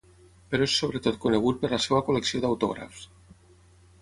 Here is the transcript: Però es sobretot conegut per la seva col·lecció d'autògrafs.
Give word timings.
Però 0.53 0.67
es 0.69 0.77
sobretot 0.83 1.19
conegut 1.27 1.61
per 1.65 1.71
la 1.75 1.81
seva 1.87 2.01
col·lecció 2.09 2.43
d'autògrafs. 2.47 3.07